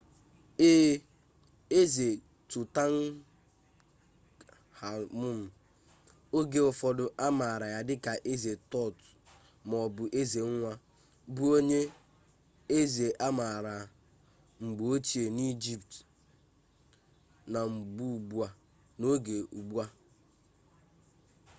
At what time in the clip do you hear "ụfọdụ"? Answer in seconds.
6.69-7.03